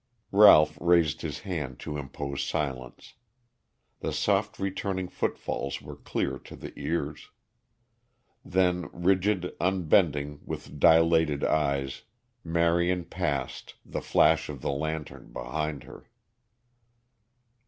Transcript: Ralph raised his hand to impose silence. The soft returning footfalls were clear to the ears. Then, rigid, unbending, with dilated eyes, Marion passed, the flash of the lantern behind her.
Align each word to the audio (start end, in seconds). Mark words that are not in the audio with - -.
Ralph 0.31 0.79
raised 0.81 1.21
his 1.21 1.41
hand 1.41 1.79
to 1.81 1.95
impose 1.99 2.43
silence. 2.43 3.13
The 3.99 4.11
soft 4.11 4.57
returning 4.57 5.07
footfalls 5.07 5.79
were 5.79 5.95
clear 5.95 6.39
to 6.39 6.55
the 6.55 6.73
ears. 6.75 7.29
Then, 8.43 8.89
rigid, 8.91 9.55
unbending, 9.61 10.39
with 10.43 10.79
dilated 10.79 11.43
eyes, 11.43 12.01
Marion 12.43 13.05
passed, 13.05 13.75
the 13.85 14.01
flash 14.01 14.49
of 14.49 14.61
the 14.61 14.71
lantern 14.71 15.31
behind 15.31 15.83
her. 15.83 16.09